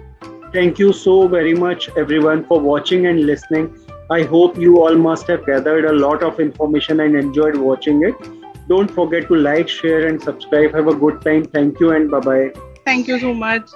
Thank 0.53 0.79
you 0.79 0.93
so 0.93 1.29
very 1.29 1.55
much, 1.55 1.91
everyone, 1.97 2.45
for 2.47 2.59
watching 2.59 3.07
and 3.07 3.27
listening. 3.27 3.77
I 4.11 4.23
hope 4.23 4.57
you 4.57 4.83
all 4.83 4.97
must 4.97 5.27
have 5.29 5.45
gathered 5.47 5.85
a 5.85 5.93
lot 5.93 6.23
of 6.23 6.41
information 6.41 7.01
and 7.01 7.15
enjoyed 7.15 7.57
watching 7.57 8.03
it. 8.05 8.15
Don't 8.69 8.91
forget 8.91 9.29
to 9.29 9.37
like, 9.37 9.69
share, 9.69 10.07
and 10.07 10.21
subscribe. 10.21 10.75
Have 10.75 10.89
a 10.89 10.95
good 10.95 11.21
time. 11.23 11.45
Thank 11.45 11.79
you, 11.79 11.93
and 11.93 12.11
bye 12.11 12.21
bye. 12.21 12.53
Thank 12.85 13.07
you 13.07 13.21
so 13.21 13.35
much. 13.35 13.71